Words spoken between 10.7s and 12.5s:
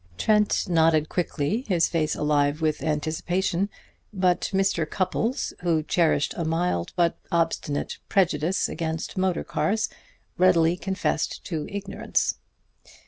confessed to ignorance.